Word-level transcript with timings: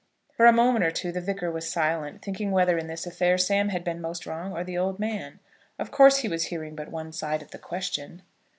For 0.35 0.47
a 0.47 0.51
moment 0.51 0.83
or 0.83 0.89
two 0.89 1.11
the 1.11 1.21
Vicar 1.21 1.51
was 1.51 1.69
silent, 1.69 2.23
thinking 2.23 2.49
whether 2.49 2.75
in 2.75 2.87
this 2.87 3.05
affair 3.05 3.37
Sam 3.37 3.69
had 3.69 3.83
been 3.83 4.01
most 4.01 4.25
wrong, 4.25 4.51
or 4.51 4.63
the 4.63 4.75
old 4.75 4.97
man. 4.97 5.39
Of 5.77 5.91
course 5.91 6.17
he 6.17 6.27
was 6.27 6.45
hearing 6.45 6.73
but 6.75 6.89
one 6.89 7.11
side 7.11 7.43
of 7.43 7.51
the 7.51 7.59
question. 7.59 8.23